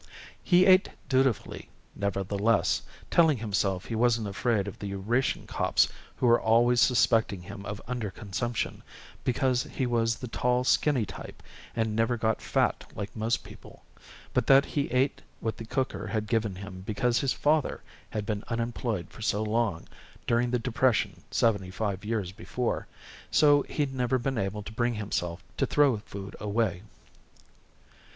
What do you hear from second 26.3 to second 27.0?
away.